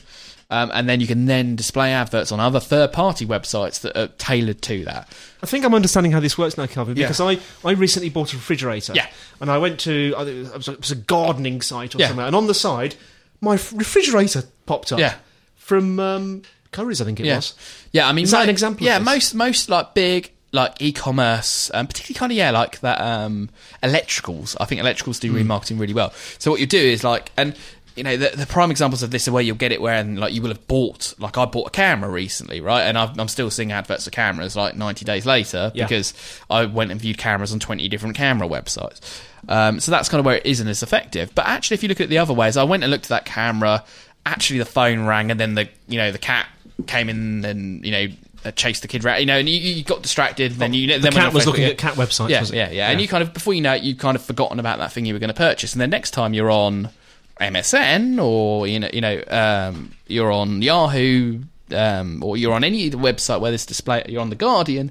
Um, 0.50 0.70
and 0.72 0.88
then 0.88 1.00
you 1.00 1.06
can 1.06 1.26
then 1.26 1.56
display 1.56 1.92
adverts 1.92 2.32
on 2.32 2.40
other 2.40 2.58
third-party 2.58 3.26
websites 3.26 3.82
that 3.82 3.94
are 3.98 4.08
tailored 4.16 4.62
to 4.62 4.82
that. 4.86 5.14
I 5.42 5.46
think 5.46 5.64
I'm 5.66 5.74
understanding 5.74 6.10
how 6.10 6.20
this 6.20 6.38
works 6.38 6.56
now, 6.56 6.66
Kelvin, 6.66 6.94
because 6.94 7.20
yeah. 7.20 7.26
I, 7.26 7.38
I 7.68 7.72
recently 7.72 8.08
bought 8.08 8.32
a 8.32 8.36
refrigerator. 8.36 8.94
Yeah. 8.94 9.08
And 9.40 9.50
I 9.50 9.58
went 9.58 9.78
to, 9.80 10.14
it 10.16 10.56
was 10.56 10.68
a, 10.68 10.72
it 10.72 10.80
was 10.80 10.90
a 10.90 10.96
gardening 10.96 11.60
site 11.60 11.94
or 11.94 11.98
yeah. 11.98 12.08
something, 12.08 12.24
and 12.24 12.34
on 12.34 12.46
the 12.46 12.54
side, 12.54 12.94
my 13.42 13.52
refrigerator 13.52 14.44
popped 14.64 14.90
up. 14.90 14.98
Yeah. 14.98 15.16
From 15.56 16.00
um, 16.00 16.42
Currys, 16.72 17.00
I 17.00 17.04
think 17.04 17.20
it 17.20 17.26
yeah. 17.26 17.36
was. 17.36 17.54
Yeah, 17.92 18.08
I 18.08 18.12
mean, 18.12 18.24
is 18.24 18.30
that 18.32 18.44
an 18.44 18.50
example? 18.50 18.86
Yeah, 18.86 18.98
most 18.98 19.34
most 19.34 19.68
like 19.68 19.94
big 19.94 20.32
like 20.52 20.80
e-commerce, 20.80 21.70
um, 21.74 21.86
particularly 21.86 22.18
kind 22.18 22.32
of 22.32 22.38
yeah, 22.38 22.50
like 22.50 22.80
that 22.80 23.00
um, 23.00 23.50
electricals. 23.82 24.56
I 24.58 24.64
think 24.64 24.80
electricals 24.80 25.20
do 25.20 25.32
mm. 25.32 25.42
remarketing 25.44 25.78
really 25.78 25.94
well. 25.94 26.12
So 26.38 26.50
what 26.50 26.60
you 26.60 26.66
do 26.66 26.78
is 26.78 27.04
like, 27.04 27.30
and 27.36 27.54
you 27.96 28.04
know, 28.04 28.16
the, 28.16 28.34
the, 28.34 28.46
prime 28.46 28.70
examples 28.70 29.02
of 29.02 29.10
this 29.10 29.26
are 29.26 29.32
where 29.32 29.42
you'll 29.42 29.56
get 29.56 29.72
it 29.72 29.80
where, 29.80 29.96
and 29.96 30.18
like 30.20 30.32
you 30.32 30.40
will 30.40 30.50
have 30.50 30.66
bought, 30.68 31.14
like 31.18 31.36
I 31.36 31.44
bought 31.44 31.66
a 31.66 31.70
camera 31.70 32.08
recently, 32.08 32.60
right? 32.60 32.82
And 32.82 32.96
i 32.96 33.12
am 33.18 33.26
still 33.26 33.50
seeing 33.50 33.72
adverts 33.72 34.04
for 34.04 34.10
cameras 34.10 34.54
like 34.54 34.76
90 34.76 35.04
days 35.04 35.26
later 35.26 35.72
yeah. 35.74 35.84
because 35.84 36.14
I 36.48 36.64
went 36.66 36.92
and 36.92 37.00
viewed 37.00 37.18
cameras 37.18 37.52
on 37.52 37.58
20 37.58 37.88
different 37.88 38.16
camera 38.16 38.48
websites. 38.48 39.00
Um, 39.48 39.80
so 39.80 39.90
that's 39.90 40.08
kind 40.08 40.20
of 40.20 40.26
where 40.26 40.36
it 40.36 40.46
isn't 40.46 40.68
as 40.68 40.82
effective. 40.82 41.34
But 41.34 41.46
actually, 41.46 41.74
if 41.74 41.82
you 41.82 41.88
look 41.88 42.00
at 42.00 42.04
it 42.04 42.10
the 42.10 42.18
other 42.18 42.34
ways, 42.34 42.56
I 42.56 42.62
went 42.62 42.84
and 42.84 42.90
looked 42.90 43.06
at 43.06 43.10
that 43.10 43.24
camera. 43.24 43.84
Actually, 44.24 44.60
the 44.60 44.64
phone 44.64 45.04
rang, 45.04 45.30
and 45.30 45.40
then 45.40 45.54
the 45.54 45.68
you 45.88 45.98
know 45.98 46.12
the 46.12 46.18
cat 46.18 46.46
came 46.88 47.08
in 47.08 47.44
and 47.44 47.84
you 47.84 47.92
know 47.92 48.06
uh, 48.44 48.50
chased 48.52 48.82
the 48.82 48.88
kid 48.88 49.04
around, 49.04 49.20
you 49.20 49.26
know, 49.26 49.38
and 49.38 49.48
you, 49.48 49.58
you 49.58 49.84
got 49.84 50.02
distracted. 50.02 50.52
And 50.52 50.60
then 50.60 50.72
you 50.72 50.86
the 50.86 50.98
then 50.98 51.12
cat 51.12 51.32
was 51.32 51.46
looking 51.46 51.64
at 51.64 51.78
cat 51.78 51.94
websites. 51.94 52.30
Yeah, 52.30 52.42
yeah, 52.44 52.54
yeah, 52.54 52.70
yeah, 52.70 52.90
And 52.90 53.00
you 53.00 53.08
kind 53.08 53.22
of 53.22 53.32
before 53.32 53.54
you 53.54 53.60
know 53.60 53.74
it, 53.74 53.82
you 53.82 53.94
kind 53.94 54.16
of 54.16 54.22
forgotten 54.22 54.58
about 54.58 54.78
that 54.78 54.92
thing 54.92 55.06
you 55.06 55.14
were 55.14 55.20
going 55.20 55.28
to 55.28 55.34
purchase, 55.34 55.72
and 55.72 55.80
then 55.80 55.90
next 55.90 56.12
time 56.12 56.34
you're 56.34 56.50
on 56.50 56.90
MSN 57.40 58.22
or 58.22 58.66
you 58.66 58.80
know, 58.80 58.90
you 58.92 59.00
know, 59.00 59.22
um, 59.28 59.92
you're 60.06 60.32
on 60.32 60.62
Yahoo. 60.62 61.42
Um, 61.70 62.22
or 62.22 62.38
you're 62.38 62.54
on 62.54 62.64
any 62.64 62.90
website 62.92 63.42
where 63.42 63.50
this 63.50 63.66
display, 63.66 64.02
you're 64.08 64.22
on 64.22 64.30
the 64.30 64.36
Guardian. 64.36 64.90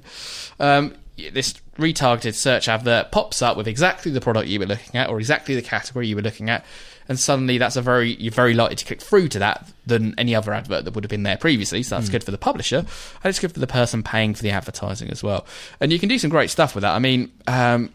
Um, 0.60 0.94
this 1.32 1.54
retargeted 1.76 2.34
search 2.34 2.68
advert 2.68 3.10
pops 3.10 3.42
up 3.42 3.56
with 3.56 3.66
exactly 3.66 4.12
the 4.12 4.20
product 4.20 4.46
you 4.46 4.60
were 4.60 4.66
looking 4.66 4.94
at 4.94 5.08
or 5.08 5.18
exactly 5.18 5.56
the 5.56 5.62
category 5.62 6.06
you 6.06 6.14
were 6.14 6.22
looking 6.22 6.48
at 6.48 6.64
and 7.08 7.18
suddenly 7.18 7.58
that's 7.58 7.76
a 7.76 7.82
very 7.82 8.14
you're 8.14 8.32
very 8.32 8.54
likely 8.54 8.76
to 8.76 8.84
click 8.84 9.00
through 9.00 9.28
to 9.28 9.38
that 9.38 9.70
than 9.86 10.14
any 10.18 10.34
other 10.34 10.52
advert 10.52 10.84
that 10.84 10.94
would 10.94 11.04
have 11.04 11.10
been 11.10 11.22
there 11.22 11.38
previously. 11.38 11.82
So 11.82 11.96
that's 11.96 12.08
mm. 12.08 12.12
good 12.12 12.24
for 12.24 12.30
the 12.30 12.38
publisher, 12.38 12.78
and 12.78 13.24
it's 13.24 13.38
good 13.38 13.52
for 13.52 13.60
the 13.60 13.66
person 13.66 14.02
paying 14.02 14.34
for 14.34 14.42
the 14.42 14.50
advertising 14.50 15.10
as 15.10 15.22
well. 15.22 15.46
And 15.80 15.92
you 15.92 15.98
can 15.98 16.08
do 16.08 16.18
some 16.18 16.30
great 16.30 16.50
stuff 16.50 16.74
with 16.74 16.82
that. 16.82 16.94
I 16.94 16.98
mean, 16.98 17.32
um, 17.46 17.90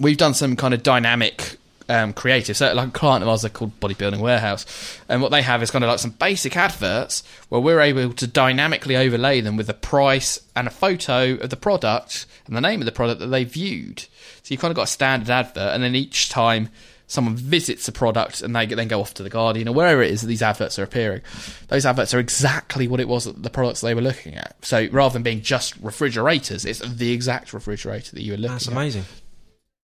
we've 0.00 0.16
done 0.16 0.34
some 0.34 0.56
kind 0.56 0.74
of 0.74 0.82
dynamic 0.82 1.56
um, 1.88 2.12
creative. 2.12 2.56
So, 2.56 2.72
like 2.74 2.88
a 2.88 2.92
client 2.92 3.22
of 3.22 3.28
ours, 3.28 3.42
they're 3.42 3.50
called 3.50 3.78
Bodybuilding 3.80 4.18
Warehouse, 4.18 4.66
and 5.08 5.22
what 5.22 5.30
they 5.30 5.42
have 5.42 5.62
is 5.62 5.70
kind 5.70 5.84
of 5.84 5.88
like 5.88 5.98
some 5.98 6.10
basic 6.10 6.56
adverts 6.56 7.22
where 7.48 7.60
we're 7.60 7.80
able 7.80 8.12
to 8.14 8.26
dynamically 8.26 8.96
overlay 8.96 9.40
them 9.40 9.56
with 9.56 9.68
a 9.68 9.74
price 9.74 10.40
and 10.54 10.66
a 10.66 10.70
photo 10.70 11.34
of 11.34 11.50
the 11.50 11.56
product 11.56 12.26
and 12.46 12.56
the 12.56 12.60
name 12.60 12.80
of 12.80 12.86
the 12.86 12.92
product 12.92 13.20
that 13.20 13.28
they 13.28 13.44
viewed. 13.44 14.00
So 14.42 14.52
you've 14.52 14.60
kind 14.60 14.70
of 14.70 14.76
got 14.76 14.82
a 14.82 14.88
standard 14.88 15.30
advert, 15.30 15.74
and 15.74 15.82
then 15.82 15.94
each 15.94 16.28
time 16.28 16.68
someone 17.08 17.34
visits 17.34 17.88
a 17.88 17.92
product 17.92 18.42
and 18.42 18.54
they 18.54 18.66
then 18.66 18.86
go 18.86 19.00
off 19.00 19.14
to 19.14 19.22
the 19.22 19.30
Guardian 19.30 19.66
or 19.66 19.74
wherever 19.74 20.02
it 20.02 20.12
is 20.12 20.20
that 20.20 20.28
these 20.28 20.42
adverts 20.42 20.78
are 20.78 20.84
appearing, 20.84 21.22
those 21.68 21.84
adverts 21.84 22.14
are 22.14 22.20
exactly 22.20 22.86
what 22.86 23.00
it 23.00 23.08
was 23.08 23.24
the 23.24 23.50
products 23.50 23.80
they 23.80 23.94
were 23.94 24.02
looking 24.02 24.34
at. 24.34 24.56
So 24.62 24.86
rather 24.92 25.14
than 25.14 25.22
being 25.22 25.40
just 25.40 25.76
refrigerators, 25.78 26.64
it's 26.64 26.80
the 26.80 27.10
exact 27.10 27.52
refrigerator 27.52 28.14
that 28.14 28.22
you 28.22 28.32
were 28.32 28.38
looking 28.38 28.52
That's 28.52 28.68
at. 28.68 28.70
That's 28.70 28.76
amazing. 28.76 29.04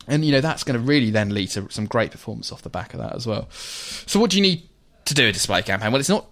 And 0.07 0.25
you 0.25 0.33
know 0.33 0.43
that's 0.43 0.65
going 0.65 0.79
to 0.79 0.87
really 0.87 1.11
then 1.11 1.31
lead 1.31 1.49
to 1.51 1.69
some 1.71 1.87
great 1.87 2.11
performance 2.11 2.53
off 2.53 2.61
the 2.61 2.69
back 2.69 2.93
of 2.93 3.01
that 3.01 3.15
as 3.15 3.27
well. 3.27 3.49
So 3.51 4.21
what 4.21 4.31
do 4.31 4.37
you 4.37 4.43
need 4.43 4.69
to 5.07 5.15
do 5.15 5.27
a 5.27 5.33
display 5.33 5.63
campaign? 5.63 5.93
Well, 5.93 6.01
it's 6.01 6.11
not 6.11 6.27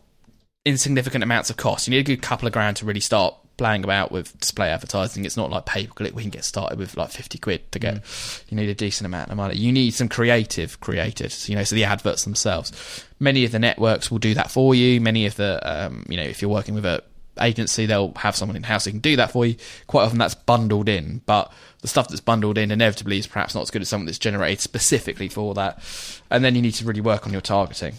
insignificant 0.67 1.25
amounts 1.25 1.49
of 1.49 1.57
cost. 1.57 1.89
You 1.89 1.93
need 1.93 2.01
a 2.01 2.03
good 2.03 2.21
couple 2.21 2.47
of 2.47 2.53
grand 2.53 2.77
to 2.77 2.85
really 2.85 3.01
start 3.01 3.35
playing 3.57 3.85
about 3.85 4.11
with 4.11 4.39
display 4.41 4.71
advertising. 4.71 5.25
It's 5.25 5.37
not 5.37 5.51
like 5.51 5.67
pay 5.67 5.87
per 5.87 5.93
click. 5.93 6.15
We 6.15 6.23
can 6.23 6.31
get 6.31 6.45
started 6.45 6.79
with 6.79 6.97
like 6.97 7.11
fifty 7.11 7.39
quid 7.39 7.71
to 7.73 7.79
get. 7.79 8.03
You 8.49 8.57
need 8.57 8.69
a 8.69 8.75
decent 8.75 9.07
amount 9.07 9.31
of 9.31 9.37
money. 9.37 9.57
You 9.57 9.73
need 9.73 9.95
some 9.95 10.09
creative 10.09 10.81
created. 10.81 11.35
You 11.49 11.57
know, 11.57 11.65
so 11.65 11.75
the 11.75 11.85
adverts 11.85 12.25
themselves. 12.25 13.05
Many 13.21 13.45
of 13.45 13.53
the 13.53 13.59
networks 13.59 14.11
will 14.11 14.19
do 14.19 14.35
that 14.35 14.51
for 14.51 14.75
you. 14.75 15.01
Many 15.01 15.27
of 15.27 15.37
the, 15.37 15.61
um, 15.63 16.05
you 16.09 16.17
know, 16.17 16.25
if 16.25 16.43
you're 16.43 16.51
working 16.51 16.75
with 16.75 16.85
a 16.85 17.03
agency, 17.41 17.87
they'll 17.87 18.13
have 18.17 18.37
someone 18.37 18.57
in 18.57 18.63
house 18.63 18.85
who 18.85 18.91
can 18.91 19.01
do 19.01 19.17
that 19.17 19.31
for 19.31 19.47
you. 19.47 19.57
Quite 19.87 20.05
often, 20.05 20.19
that's 20.19 20.35
bundled 20.35 20.89
in, 20.89 21.23
but 21.25 21.53
the 21.81 21.89
stuff 21.89 22.09
that's 22.09 22.21
bundled 22.21 22.59
in 22.59 22.71
inevitably 22.71 23.19
is 23.19 23.27
perhaps 23.27 23.55
not 23.55 23.63
as 23.63 23.71
good 23.71 23.83
as 23.83 23.89
something 23.89 24.07
that's 24.07 24.19
generated 24.19 24.61
specifically 24.61 25.29
for 25.29 25.55
that. 25.55 25.83
And 26.31 26.45
then 26.45 26.55
you 26.55 26.63
need 26.63 26.73
to 26.73 26.85
really 26.85 27.01
work 27.01 27.27
on 27.27 27.33
your 27.33 27.41
targeting. 27.41 27.95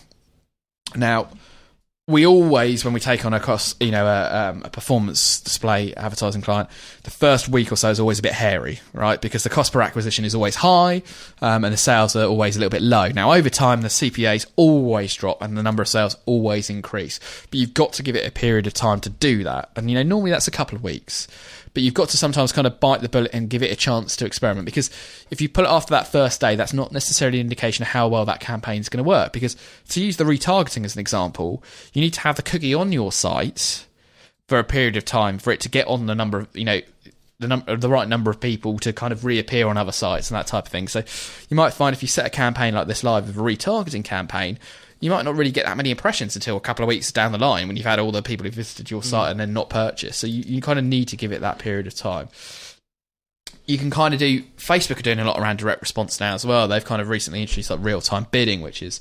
Now, 0.96 1.30
we 2.06 2.26
always, 2.26 2.84
when 2.84 2.94
we 2.94 3.00
take 3.00 3.26
on 3.26 3.34
a 3.34 3.40
cost, 3.40 3.82
you 3.82 3.90
know, 3.90 4.06
a, 4.06 4.50
um, 4.50 4.62
a 4.66 4.70
performance 4.70 5.40
display 5.40 5.94
advertising 5.96 6.42
client, 6.42 6.68
the 7.04 7.12
first 7.12 7.48
week 7.48 7.72
or 7.72 7.78
so 7.78 7.90
is 7.90 8.00
always 8.00 8.20
a 8.20 8.22
bit 8.22 8.34
hairy, 8.34 8.82
right? 8.92 9.22
Because 9.22 9.44
the 9.44 9.50
cost 9.50 9.72
per 9.72 9.82
acquisition 9.82 10.26
is 10.26 10.36
always 10.36 10.56
high, 10.56 11.02
um, 11.42 11.64
and 11.64 11.74
the 11.74 11.78
sales 11.78 12.14
are 12.18 12.26
always 12.26 12.58
a 12.58 12.60
little 12.60 12.72
bit 12.72 12.82
low. 12.82 13.08
Now, 13.08 13.32
over 13.32 13.50
time, 13.50 13.84
the 13.84 13.88
CPAs 13.88 14.46
always 14.58 15.16
drop, 15.16 15.42
and 15.42 15.58
the 15.58 15.64
number 15.64 15.82
of 15.82 15.88
sales 15.88 16.18
always 16.26 16.70
increase. 16.70 17.22
But 17.50 17.60
you've 17.60 17.74
got 17.74 17.94
to 17.94 18.04
give 18.04 18.18
it 18.18 18.28
a 18.28 18.32
period 18.32 18.68
of 18.68 18.74
time 18.74 19.00
to 19.02 19.10
do 19.10 19.46
that, 19.46 19.70
and 19.78 19.90
you 19.90 19.96
know, 19.96 20.04
normally 20.04 20.32
that's 20.32 20.48
a 20.50 20.52
couple 20.52 20.76
of 20.76 20.84
weeks 20.84 21.30
but 21.74 21.84
you've 21.84 21.94
got 21.94 22.10
to 22.10 22.18
sometimes 22.18 22.52
kind 22.52 22.68
of 22.68 22.80
bite 22.80 23.02
the 23.02 23.10
bullet 23.10 23.32
and 23.34 23.50
give 23.50 23.64
it 23.64 23.72
a 23.72 23.76
chance 23.76 24.16
to 24.18 24.26
experiment 24.26 24.66
because 24.66 24.90
if 25.32 25.42
you 25.42 25.50
pull 25.50 25.66
it 25.66 25.70
after 25.70 25.92
that 25.92 26.08
first 26.08 26.40
day, 26.40 26.56
that's 26.56 26.74
not 26.74 26.92
necessarily 26.92 27.40
an 27.40 27.46
indication 27.46 27.82
of 27.82 27.90
how 27.90 28.08
well 28.08 28.26
that 28.26 28.40
campaign 28.40 28.80
is 28.80 28.90
going 28.90 29.04
to 29.04 29.08
work. 29.08 29.34
Because 29.34 29.56
to 29.90 30.04
use 30.04 30.18
the 30.18 30.24
retargeting 30.24 30.86
as 30.86 30.96
an 30.96 31.00
example, 31.00 31.64
you 31.94 32.02
need 32.02 32.14
to 32.14 32.22
have 32.22 32.36
the 32.36 32.44
cookie 32.44 32.74
on 32.74 32.92
your 32.92 33.12
site 33.12 33.88
for 34.48 34.60
a 34.60 34.64
period 34.64 34.98
of 34.98 35.06
time 35.06 35.40
for 35.40 35.52
it 35.52 35.60
to 35.62 35.70
get 35.70 35.88
on 35.88 36.06
the 36.06 36.16
number 36.16 36.40
of, 36.40 36.48
you 36.56 36.66
know, 36.66 36.82
the 37.50 37.78
the 37.78 37.90
right 37.90 38.08
number 38.08 38.32
of 38.32 38.40
people 38.40 38.80
to 38.80 38.94
kind 38.94 39.12
of 39.12 39.26
reappear 39.26 39.68
on 39.68 39.78
other 39.78 39.92
sites 39.92 40.30
and 40.30 40.38
that 40.38 40.48
type 40.48 40.66
of 40.66 40.72
thing. 40.72 40.88
So 40.88 41.04
you 41.50 41.56
might 41.56 41.74
find 41.74 41.96
if 41.96 42.02
you 42.02 42.08
set 42.08 42.26
a 42.26 42.30
campaign 42.30 42.74
like 42.74 42.88
this 42.88 43.04
live 43.04 43.28
with 43.28 43.38
a 43.38 43.40
retargeting 43.40 44.04
campaign, 44.04 44.60
you 45.00 45.10
might 45.10 45.24
not 45.24 45.36
really 45.36 45.52
get 45.52 45.66
that 45.66 45.76
many 45.76 45.92
impressions 45.92 46.36
until 46.36 46.56
a 46.56 46.62
couple 46.62 46.84
of 46.84 46.88
weeks 46.88 47.12
down 47.12 47.34
the 47.34 47.38
line 47.38 47.68
when 47.68 47.76
you've 47.76 47.86
had 47.86 48.00
all 48.00 48.14
the 48.14 48.22
people 48.22 48.46
who 48.46 48.52
visited 48.52 48.90
your 48.90 49.04
site 49.04 49.28
mm. 49.28 49.32
and 49.32 49.40
then 49.40 49.52
not 49.52 49.70
purchased. 49.70 50.20
So 50.20 50.28
you, 50.28 50.44
you 50.46 50.62
kind 50.62 50.80
of 50.80 50.86
need 50.86 51.10
to 51.10 51.18
give 51.18 51.34
it 51.34 51.42
that 51.42 51.60
period 51.60 51.88
of 51.88 51.96
time. 51.96 52.30
You 53.66 53.78
can 53.78 53.92
kind 53.92 54.14
of 54.14 54.20
do 54.20 54.44
Facebook 54.58 55.00
are 55.00 55.04
doing 55.04 55.20
a 55.20 55.26
lot 55.26 55.40
around 55.40 55.58
direct 55.58 55.82
response 55.82 56.20
now 56.20 56.34
as 56.36 56.46
well. 56.46 56.68
They've 56.68 56.84
kind 56.84 57.02
of 57.02 57.10
recently 57.10 57.42
introduced 57.42 57.70
like 57.70 57.80
real 57.82 58.00
time 58.00 58.28
bidding, 58.32 58.62
which 58.62 58.82
is 58.82 59.00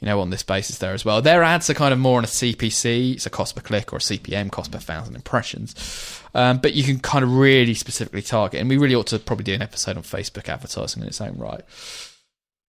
you 0.00 0.06
know 0.06 0.20
on 0.20 0.30
this 0.30 0.42
basis 0.42 0.78
there 0.78 0.92
as 0.92 1.04
well. 1.04 1.22
Their 1.22 1.42
ads 1.42 1.70
are 1.70 1.74
kind 1.74 1.92
of 1.92 1.98
more 1.98 2.18
on 2.18 2.24
a 2.24 2.28
CPC, 2.28 3.14
it's 3.14 3.26
a 3.26 3.30
cost 3.30 3.54
per 3.56 3.62
click 3.62 3.92
or 3.92 3.96
a 3.96 4.00
CPM, 4.00 4.50
cost 4.50 4.72
per 4.72 4.78
thousand 4.78 5.14
impressions. 5.14 6.20
Um, 6.34 6.58
but 6.58 6.74
you 6.74 6.82
can 6.82 6.98
kind 6.98 7.24
of 7.24 7.32
really 7.32 7.74
specifically 7.74 8.22
target, 8.22 8.60
and 8.60 8.68
we 8.68 8.76
really 8.76 8.94
ought 8.94 9.06
to 9.08 9.18
probably 9.18 9.44
do 9.44 9.54
an 9.54 9.62
episode 9.62 9.96
on 9.96 10.02
Facebook 10.02 10.48
advertising 10.48 11.02
in 11.02 11.08
its 11.08 11.20
own 11.20 11.38
right. 11.38 11.62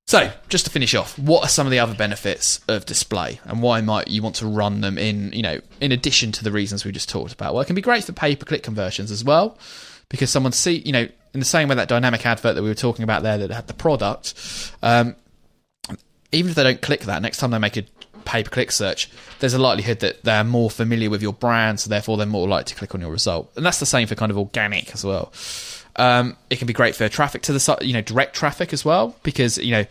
So, 0.07 0.31
just 0.51 0.67
to 0.67 0.71
finish 0.71 0.95
off, 0.95 1.19
what 1.19 1.45
are 1.45 1.49
some 1.49 1.67
of 1.67 1.71
the 1.71 1.79
other 1.79 1.95
benefits 1.95 2.61
of 2.69 2.85
display, 2.85 3.41
and 3.45 3.63
why 3.63 3.81
might 3.81 4.09
you 4.09 4.23
want 4.23 4.35
to 4.37 4.47
run 4.47 4.83
them 4.83 4.99
in, 4.99 5.33
you 5.33 5.41
know, 5.41 5.61
in 5.81 5.93
addition 5.93 6.31
to 6.33 6.45
the 6.45 6.53
reasons 6.53 6.85
we 6.85 6.93
just 6.93 7.09
talked 7.09 7.33
about? 7.33 7.55
Well, 7.55 7.63
it 7.63 7.67
can 7.67 7.75
be 7.75 7.81
great 7.81 8.05
for 8.05 8.13
pay-per-click 8.13 8.63
conversions 8.63 9.11
as 9.11 9.25
well, 9.25 9.57
because 10.11 10.29
someone 10.29 10.53
see, 10.53 10.83
you 10.85 10.93
know, 10.93 11.09
in 11.33 11.41
the 11.41 11.47
same 11.47 11.69
way 11.69 11.75
that 11.77 11.89
dynamic 11.89 12.27
advert 12.27 12.55
that 12.55 12.63
we 12.63 12.69
were 12.69 12.75
talking 12.75 13.03
about 13.03 13.23
there 13.23 13.39
that 13.39 13.51
had 13.51 13.67
the 13.67 13.73
product, 13.73 14.35
um, 14.83 15.17
even 16.35 16.51
if 16.51 16.57
they 16.57 16.63
don't 16.63 16.83
click 16.83 17.01
that, 17.03 17.23
next 17.23 17.39
time 17.39 17.51
they 17.51 17.59
make 17.59 17.77
a 17.77 17.85
pay-per-click 18.25 18.73
search, 18.73 19.11
there's 19.39 19.55
a 19.55 19.59
likelihood 19.59 20.01
that 20.01 20.25
they're 20.25 20.45
more 20.45 20.71
familiar 20.71 21.11
with 21.11 21.23
your 21.23 21.33
brand, 21.33 21.81
so 21.81 21.89
therefore 21.91 22.17
they're 22.17 22.27
more 22.27 22.49
likely 22.49 22.65
to 22.65 22.75
click 22.75 22.95
on 22.95 23.01
your 23.01 23.11
result. 23.11 23.53
And 23.57 23.65
that's 23.65 23.81
the 23.81 23.87
same 23.87 24.07
for 24.07 24.15
kind 24.15 24.31
of 24.31 24.39
organic 24.39 24.93
as 24.93 25.05
well. 25.05 25.33
Um, 25.97 26.37
it 26.51 26.59
can 26.59 26.67
be 26.67 26.73
great 26.73 26.97
for 26.97 27.09
traffic 27.09 27.43
to 27.43 27.53
the 27.53 27.61
site, 27.61 27.83
you 27.83 27.93
know, 27.93 28.01
direct 28.01 28.35
traffic 28.35 28.73
as 28.73 28.85
well, 28.85 29.17
because, 29.23 29.59
you 29.59 29.71
know, 29.71 29.85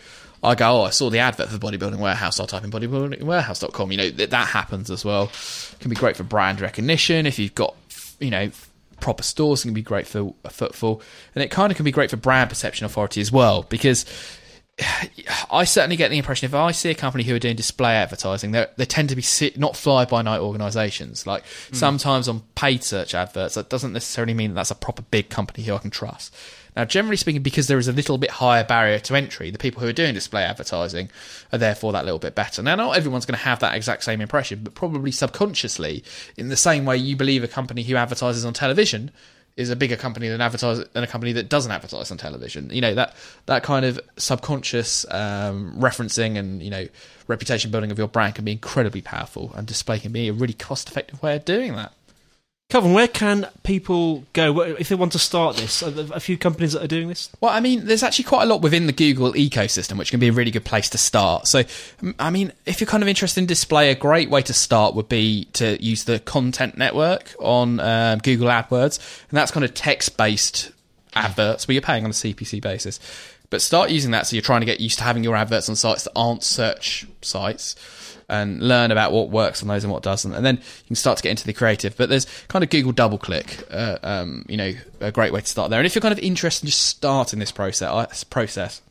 I 0.43 0.55
go, 0.55 0.81
oh, 0.81 0.83
I 0.83 0.89
saw 0.89 1.09
the 1.09 1.19
advert 1.19 1.47
for 1.47 1.57
Bodybuilding 1.57 2.00
Warehouse. 2.00 2.39
I'll 2.39 2.47
type 2.47 2.65
in 2.65 2.71
bodybuildingwarehouse.com. 2.71 3.91
You 3.91 3.97
know, 3.97 4.09
that, 4.09 4.31
that 4.31 4.47
happens 4.47 4.91
as 4.91 5.05
well. 5.05 5.31
It 5.71 5.77
can 5.79 5.89
be 5.89 5.95
great 5.95 6.17
for 6.17 6.23
brand 6.23 6.59
recognition. 6.59 7.25
If 7.25 7.39
you've 7.39 7.55
got, 7.55 7.75
you 8.19 8.29
know, 8.29 8.51
proper 9.00 9.23
stores, 9.23 9.62
it 9.62 9.67
can 9.67 9.73
be 9.73 9.81
great 9.81 10.05
for 10.05 10.33
a 10.43 10.50
footfall. 10.50 11.01
And 11.33 11.43
it 11.43 11.50
kind 11.50 11.71
of 11.71 11.77
can 11.77 11.85
be 11.85 11.91
great 11.91 12.09
for 12.09 12.17
brand 12.17 12.50
perception 12.50 12.85
authority 12.85 13.21
as 13.21 13.31
well, 13.31 13.63
because 13.63 14.05
I 15.51 15.65
certainly 15.65 15.96
get 15.96 16.10
the 16.10 16.18
impression 16.18 16.48
if 16.48 16.53
I 16.53 16.72
see 16.72 16.89
a 16.89 16.96
company 16.96 17.24
who 17.24 17.36
are 17.36 17.39
doing 17.39 17.56
display 17.56 17.94
advertising, 17.94 18.51
they 18.51 18.65
they 18.77 18.86
tend 18.86 19.10
to 19.10 19.15
be 19.15 19.24
not 19.58 19.77
fly 19.77 20.06
by 20.06 20.22
night 20.22 20.39
organisations. 20.39 21.27
Like 21.27 21.44
mm. 21.44 21.75
sometimes 21.75 22.27
on 22.27 22.42
paid 22.56 22.84
search 22.84 23.13
adverts, 23.13 23.56
that 23.56 23.70
doesn't 23.70 23.94
necessarily 23.94 24.34
mean 24.34 24.51
that 24.51 24.56
that's 24.56 24.72
a 24.72 24.75
proper 24.75 25.03
big 25.03 25.30
company 25.30 25.63
who 25.63 25.75
I 25.75 25.77
can 25.77 25.92
trust. 25.92 26.36
Now, 26.75 26.86
generally 26.86 27.18
speaking, 27.18 27.44
because 27.44 27.68
there 27.68 27.77
is 27.77 27.88
a 27.88 27.92
little 27.92 28.18
bit 28.18 28.32
higher 28.32 28.63
barrier 28.63 28.98
to 28.98 29.15
entry, 29.15 29.51
the 29.51 29.60
people 29.60 29.82
who 29.82 29.88
are 29.88 29.94
doing 29.94 30.15
display 30.15 30.42
advertising 30.42 31.12
are 31.51 31.60
therefore 31.60 31.92
that 31.92 32.03
little 32.03 32.18
bit 32.18 32.34
better. 32.34 32.63
Now, 32.63 32.74
not 32.74 32.98
everyone's 32.98 33.27
going 33.27 33.38
to 33.38 33.46
have 33.46 33.60
that 33.60 33.75
exact 33.75 34.03
same 34.03 34.22
impression, 34.22 34.62
but 34.63 34.74
probably 34.74 35.12
subconsciously, 35.12 36.03
in 36.36 36.50
the 36.50 36.58
same 36.58 36.86
way 36.86 36.98
you 36.98 37.15
believe 37.15 37.44
a 37.44 37.48
company 37.48 37.84
who 37.84 37.96
advertises 37.96 38.44
on 38.44 38.53
television 38.53 39.12
is 39.55 39.69
a 39.69 39.75
bigger 39.75 39.95
company 39.95 40.27
than 40.29 40.41
advertise 40.41 40.83
than 40.93 41.03
a 41.03 41.07
company 41.07 41.31
that 41.33 41.50
doesn't 41.50 41.72
advertise 41.72 42.12
on 42.12 42.17
television. 42.17 42.69
You 42.72 42.81
know 42.81 42.95
that 42.95 43.15
that 43.45 43.63
kind 43.63 43.86
of 43.86 44.00
subconscious 44.17 45.05
um, 45.12 45.75
referencing 45.77 46.38
and 46.38 46.62
you 46.62 46.69
know 46.69 46.88
reputation 47.27 47.72
building 47.72 47.91
of 47.91 47.98
your 47.98 48.07
brand 48.07 48.36
can 48.36 48.45
be 48.45 48.51
incredibly 48.51 49.01
powerful, 49.01 49.51
and 49.55 49.67
display 49.67 50.00
can 50.00 50.12
be 50.12 50.27
a 50.27 50.33
really 50.33 50.53
cost 50.53 50.89
effective 50.89 51.22
way 51.22 51.36
of 51.36 51.45
doing 51.45 51.75
that. 51.75 51.93
Kelvin, 52.70 52.93
where 52.93 53.08
can 53.08 53.48
people 53.62 54.24
go 54.34 54.62
if 54.62 54.89
they 54.89 54.96
want 54.96 55.12
to 55.12 55.20
start 55.20 55.58
this? 55.58 55.84
A 55.84 56.20
few 56.20 56.39
companies 56.39 56.74
that 56.74 56.82
are 56.84 56.88
doing 56.88 57.08
this? 57.08 57.29
Well, 57.39 57.51
I 57.51 57.60
mean, 57.60 57.86
there's 57.86 58.01
actually 58.01 58.25
quite 58.25 58.43
a 58.43 58.46
lot 58.48 58.62
within 58.62 58.88
the 58.88 58.93
Google 58.93 59.32
ecosystem, 59.34 60.00
which 60.00 60.10
can 60.10 60.20
be 60.20 60.29
a 60.29 60.32
really 60.32 60.50
good 60.50 60.65
place 60.65 60.89
to 60.89 60.98
start. 60.98 61.48
So, 61.48 61.63
I 62.17 62.32
mean, 62.32 62.51
if 62.65 62.82
you're 62.82 62.88
kind 62.88 63.03
of 63.03 63.10
interested 63.10 63.41
in 63.41 63.46
display, 63.46 63.91
a 63.91 63.96
great 63.96 64.32
way 64.32 64.41
to 64.41 64.53
start 64.53 64.96
would 64.96 65.08
be 65.08 65.46
to 65.53 65.79
use 65.84 66.05
the 66.05 66.17
Content 66.20 66.75
Network 66.75 67.36
on 67.39 67.79
um, 67.79 68.17
Google 68.20 68.48
AdWords, 68.48 68.98
and 69.29 69.38
that's 69.38 69.51
kind 69.51 69.63
of 69.63 69.75
text-based 69.75 70.72
adverts 71.13 71.67
where 71.67 71.74
you're 71.74 71.82
paying 71.84 72.05
on 72.05 72.10
a 72.10 72.13
CPC 72.13 72.60
basis. 72.60 73.00
But 73.53 73.62
start 73.62 73.91
using 73.91 74.10
that 74.12 74.25
so 74.25 74.36
you're 74.36 74.41
trying 74.41 74.62
to 74.62 74.65
get 74.65 74.79
used 74.79 74.98
to 74.98 75.03
having 75.03 75.24
your 75.24 75.36
adverts 75.36 75.69
on 75.69 75.75
sites 75.75 76.05
that 76.05 76.12
aren't 76.15 76.41
search 76.41 77.05
sites 77.22 77.75
and 78.27 78.67
learn 78.67 78.89
about 78.89 79.12
what 79.12 79.29
works 79.29 79.62
on 79.62 79.67
those 79.67 79.83
and 79.83 79.93
what 79.93 80.01
doesn't. 80.01 80.33
And 80.33 80.43
then 80.43 80.55
you 80.55 80.88
can 80.88 80.95
start 80.95 81.17
to 81.17 81.24
get 81.24 81.29
into 81.29 81.45
the 81.45 81.53
creative. 81.53 81.95
But 81.95 82.10
there's 82.10 82.25
kind 82.48 82.63
of 82.63 82.72
Google 82.72 82.93
DoubleClick, 82.93 83.72
uh, 83.72 84.00
um, 84.01 84.43
you 84.50 84.57
know, 84.57 84.74
a 85.01 85.12
great 85.12 85.31
way 85.31 85.41
to 85.41 85.45
start 85.45 85.69
there. 85.69 85.79
And 85.79 85.86
if 85.86 85.93
you're 85.93 86.01
kind 86.01 86.12
of 86.12 86.17
interested 86.17 86.65
in 86.65 86.72
just 86.72 86.81
starting 86.81 87.38
this 87.38 87.51
process, 87.51 88.24
process 88.24 88.81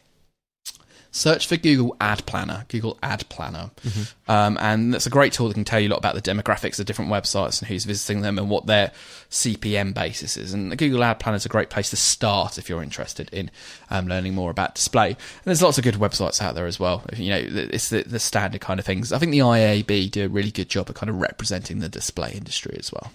search 1.12 1.46
for 1.46 1.56
Google 1.56 1.94
Ad 2.00 2.24
Planner, 2.26 2.64
Google 2.68 2.98
Ad 3.02 3.28
Planner. 3.28 3.70
Mm-hmm. 3.84 4.30
Um, 4.30 4.58
and 4.60 4.92
that's 4.92 5.06
a 5.06 5.10
great 5.10 5.32
tool 5.32 5.48
that 5.48 5.54
can 5.54 5.64
tell 5.64 5.78
you 5.78 5.88
a 5.88 5.90
lot 5.90 5.98
about 5.98 6.14
the 6.14 6.22
demographics 6.22 6.80
of 6.80 6.86
different 6.86 7.10
websites 7.10 7.60
and 7.60 7.68
who's 7.68 7.84
visiting 7.84 8.22
them 8.22 8.38
and 8.38 8.48
what 8.48 8.66
their 8.66 8.92
CPM 9.30 9.94
basis 9.94 10.36
is. 10.36 10.54
And 10.54 10.72
the 10.72 10.76
Google 10.76 11.04
Ad 11.04 11.20
Planner 11.20 11.36
is 11.36 11.46
a 11.46 11.50
great 11.50 11.70
place 11.70 11.90
to 11.90 11.96
start 11.96 12.58
if 12.58 12.68
you're 12.68 12.82
interested 12.82 13.28
in 13.30 13.50
um, 13.90 14.08
learning 14.08 14.34
more 14.34 14.50
about 14.50 14.74
display. 14.74 15.08
And 15.08 15.44
there's 15.44 15.62
lots 15.62 15.76
of 15.76 15.84
good 15.84 15.94
websites 15.94 16.40
out 16.40 16.54
there 16.54 16.66
as 16.66 16.80
well. 16.80 17.04
You 17.14 17.30
know, 17.30 17.42
it's 17.46 17.90
the, 17.90 18.02
the 18.02 18.18
standard 18.18 18.62
kind 18.62 18.80
of 18.80 18.86
things. 18.86 19.12
I 19.12 19.18
think 19.18 19.32
the 19.32 19.40
IAB 19.40 20.10
do 20.10 20.24
a 20.24 20.28
really 20.28 20.50
good 20.50 20.70
job 20.70 20.88
of 20.88 20.94
kind 20.94 21.10
of 21.10 21.16
representing 21.16 21.80
the 21.80 21.88
display 21.90 22.32
industry 22.32 22.76
as 22.78 22.90
well. 22.90 23.12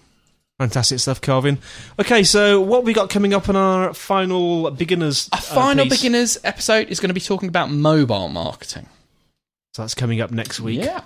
Fantastic 0.60 1.00
stuff, 1.00 1.22
Kelvin. 1.22 1.60
Okay, 2.00 2.24
so 2.24 2.60
what 2.62 2.84
we 2.84 2.92
got 2.92 3.12
coming 3.12 3.34
up 3.34 3.48
on 3.48 3.56
our 3.56 3.94
final 3.94 4.72
beginners? 4.72 5.30
Our 5.32 5.40
final 5.40 5.86
uh, 5.86 5.90
beginners 5.90 6.40
episode 6.44 6.88
is 6.88 7.00
going 7.00 7.10
to 7.10 7.14
be 7.14 7.22
talking 7.22 7.48
about 7.48 7.70
mobile 7.70 8.28
marketing. 8.28 8.88
So 9.74 9.84
that's 9.84 9.94
coming 9.94 10.20
up 10.20 10.32
next 10.32 10.60
week. 10.60 10.84
Yeah. 10.84 11.02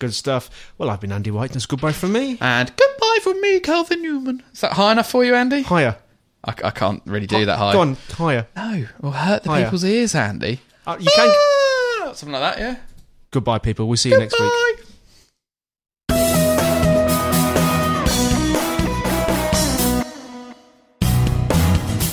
Good 0.00 0.14
stuff. 0.14 0.72
Well, 0.78 0.90
I've 0.90 1.00
been 1.00 1.12
Andy 1.12 1.30
White. 1.30 1.52
That's 1.52 1.66
goodbye 1.66 1.92
from 1.92 2.12
me. 2.12 2.38
And 2.40 2.72
goodbye 2.76 3.18
from 3.22 3.40
me, 3.40 3.60
Kelvin 3.60 4.02
Newman. 4.02 4.42
Is 4.52 4.62
that 4.62 4.72
high 4.72 4.90
enough 4.92 5.08
for 5.10 5.24
you, 5.24 5.36
Andy? 5.36 5.62
Higher. 5.62 5.96
I, 6.44 6.54
I 6.64 6.70
can't 6.70 7.02
really 7.04 7.26
do 7.28 7.44
that 7.44 7.58
high. 7.58 7.72
Go 7.72 7.80
on, 7.80 7.96
higher. 8.10 8.48
No, 8.56 8.86
we'll 9.00 9.12
hurt 9.12 9.44
the 9.44 9.50
higher. 9.50 9.64
people's 9.64 9.84
ears, 9.84 10.14
Andy. 10.14 10.60
Uh, 10.86 10.96
you 10.98 11.10
can. 11.14 11.28
Ah, 11.30 12.12
something 12.14 12.32
like 12.32 12.56
that, 12.56 12.58
yeah. 12.60 12.76
Goodbye, 13.30 13.58
people. 13.58 13.86
We'll 13.86 13.96
see 13.96 14.10
you 14.10 14.18
goodbye. 14.18 14.36
next 14.38 14.78
week. 14.80 14.87